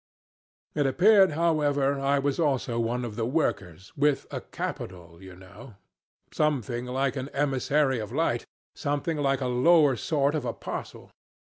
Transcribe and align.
It 0.73 0.87
appeared, 0.87 1.33
however, 1.33 1.99
I 1.99 2.17
was 2.17 2.39
also 2.39 2.79
one 2.79 3.05
of 3.05 3.15
the 3.15 3.25
Workers, 3.27 3.93
with 3.95 4.25
a 4.33 4.41
capital 4.41 5.21
you 5.21 5.35
know. 5.35 5.75
Something 6.31 6.87
like 6.87 7.15
an 7.15 7.29
emissary 7.35 7.99
of 7.99 8.11
light, 8.11 8.47
something 8.73 9.17
like 9.17 9.41
a 9.41 9.45
lower 9.47 9.95
sort 9.95 10.33
of 10.33 10.43
apostle. 10.43 11.11